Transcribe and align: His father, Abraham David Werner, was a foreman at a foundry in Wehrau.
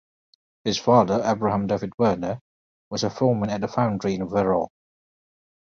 His 0.63 0.79
father, 0.79 1.21
Abraham 1.23 1.67
David 1.67 1.91
Werner, 1.99 2.39
was 2.89 3.03
a 3.03 3.09
foreman 3.11 3.51
at 3.51 3.63
a 3.63 3.67
foundry 3.67 4.15
in 4.15 4.27
Wehrau. 4.27 4.69